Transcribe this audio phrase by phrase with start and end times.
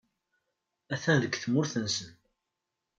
[0.93, 1.97] Atan deg tmurt-nnes.